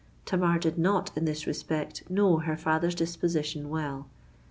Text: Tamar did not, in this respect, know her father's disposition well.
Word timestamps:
Tamar 0.25 0.57
did 0.57 0.79
not, 0.79 1.11
in 1.15 1.25
this 1.25 1.45
respect, 1.45 2.09
know 2.09 2.37
her 2.37 2.57
father's 2.57 2.95
disposition 2.95 3.69
well. 3.69 4.07